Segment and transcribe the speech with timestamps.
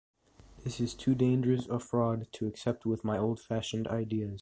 [0.63, 4.39] This is too dangerous a fraud to accept with my old-fashioned ideas.